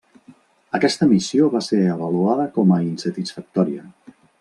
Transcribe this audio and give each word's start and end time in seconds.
Aquesta 0.77 1.09
missió 1.11 1.51
va 1.57 1.63
ser 1.67 1.83
avaluada 1.99 2.49
com 2.59 2.77
a 2.79 2.83
insatisfactòria. 2.91 3.91